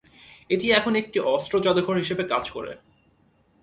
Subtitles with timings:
[0.49, 2.71] এটি এখন একটি অস্ত্র যাদুঘর হিসাবে কাজ করে।